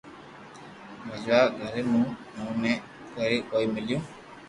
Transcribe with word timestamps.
پئچوا 1.07 1.39
گھر 1.61 1.75
مون 1.91 2.05
بي 2.19 2.31
اوني 2.41 2.73
ڪوئي 3.13 3.37
ڪوئي 3.49 3.65
ميليو 3.73 3.97